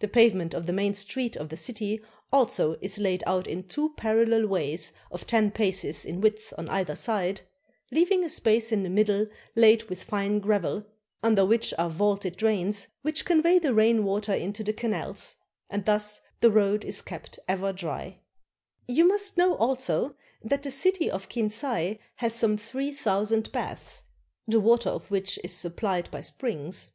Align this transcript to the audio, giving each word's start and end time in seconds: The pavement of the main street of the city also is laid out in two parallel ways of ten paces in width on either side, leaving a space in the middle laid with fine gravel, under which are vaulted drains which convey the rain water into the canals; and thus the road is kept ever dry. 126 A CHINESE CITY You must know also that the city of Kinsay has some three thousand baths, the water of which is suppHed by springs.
The 0.00 0.08
pavement 0.08 0.52
of 0.52 0.66
the 0.66 0.72
main 0.72 0.94
street 0.94 1.36
of 1.36 1.48
the 1.48 1.56
city 1.56 2.00
also 2.32 2.74
is 2.80 2.98
laid 2.98 3.22
out 3.24 3.46
in 3.46 3.62
two 3.68 3.94
parallel 3.94 4.48
ways 4.48 4.92
of 5.12 5.28
ten 5.28 5.52
paces 5.52 6.04
in 6.04 6.20
width 6.20 6.52
on 6.58 6.68
either 6.68 6.96
side, 6.96 7.42
leaving 7.92 8.24
a 8.24 8.28
space 8.28 8.72
in 8.72 8.82
the 8.82 8.90
middle 8.90 9.28
laid 9.54 9.84
with 9.84 10.02
fine 10.02 10.40
gravel, 10.40 10.84
under 11.22 11.44
which 11.44 11.72
are 11.78 11.88
vaulted 11.88 12.36
drains 12.36 12.88
which 13.02 13.24
convey 13.24 13.60
the 13.60 13.72
rain 13.72 14.02
water 14.02 14.34
into 14.34 14.64
the 14.64 14.72
canals; 14.72 15.36
and 15.70 15.84
thus 15.84 16.20
the 16.40 16.50
road 16.50 16.84
is 16.84 17.00
kept 17.00 17.38
ever 17.46 17.72
dry. 17.72 18.18
126 18.86 18.88
A 18.88 18.88
CHINESE 18.88 18.96
CITY 18.96 18.96
You 18.96 19.08
must 19.08 19.36
know 19.36 19.64
also 19.64 20.16
that 20.42 20.64
the 20.64 20.72
city 20.72 21.08
of 21.08 21.28
Kinsay 21.28 22.00
has 22.16 22.34
some 22.34 22.56
three 22.56 22.90
thousand 22.90 23.52
baths, 23.52 24.02
the 24.48 24.58
water 24.58 24.90
of 24.90 25.12
which 25.12 25.38
is 25.44 25.52
suppHed 25.52 26.10
by 26.10 26.22
springs. 26.22 26.90